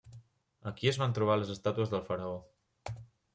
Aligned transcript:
Aquí 0.71 0.89
es 0.91 0.97
van 1.01 1.13
trobar 1.17 1.35
les 1.41 1.51
estàtues 1.57 1.93
del 1.93 2.03
faraó. 2.09 2.33